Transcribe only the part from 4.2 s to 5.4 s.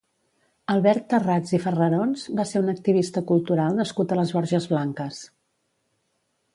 les Borges Blanques.